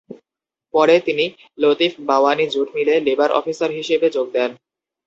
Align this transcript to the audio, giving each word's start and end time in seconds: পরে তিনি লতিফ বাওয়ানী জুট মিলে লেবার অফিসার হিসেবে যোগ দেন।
পরে 0.73 0.95
তিনি 1.07 1.25
লতিফ 1.57 1.93
বাওয়ানী 2.09 2.45
জুট 2.53 2.67
মিলে 2.77 2.93
লেবার 3.07 3.29
অফিসার 3.39 3.69
হিসেবে 3.79 4.07
যোগ 4.15 4.27
দেন। 4.35 4.51